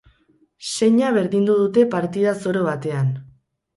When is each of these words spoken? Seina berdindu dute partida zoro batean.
Seina 0.69 1.11
berdindu 1.17 1.57
dute 1.59 1.85
partida 1.93 2.33
zoro 2.47 2.65
batean. 2.73 3.13